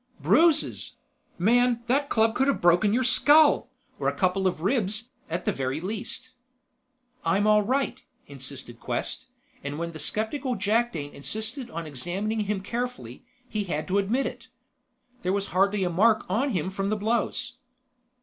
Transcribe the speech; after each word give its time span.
"Bruises? 0.19 0.95
Man, 1.37 1.83
that 1.85 2.09
club 2.09 2.33
could 2.33 2.47
have 2.47 2.59
broken 2.59 2.91
your 2.91 3.03
skull! 3.03 3.69
Or 3.99 4.07
a 4.07 4.15
couple 4.15 4.47
of 4.47 4.61
ribs, 4.61 5.11
at 5.29 5.45
the 5.45 5.51
very 5.51 5.79
least." 5.79 6.31
"I'm 7.23 7.45
all 7.45 7.61
right," 7.61 8.03
insisted 8.25 8.79
Quest; 8.79 9.27
and 9.63 9.77
when 9.77 9.91
the 9.91 9.99
skeptical 9.99 10.55
Jakdane 10.55 11.13
insisted 11.13 11.69
on 11.69 11.85
examining 11.85 12.39
him 12.39 12.61
carefully, 12.61 13.23
he 13.47 13.65
had 13.65 13.87
to 13.89 13.99
admit 13.99 14.25
it. 14.25 14.47
There 15.21 15.33
was 15.33 15.49
hardly 15.49 15.83
a 15.83 15.89
mark 15.91 16.25
on 16.27 16.49
him 16.49 16.71
from 16.71 16.89
the 16.89 16.97
blows. 16.97 17.57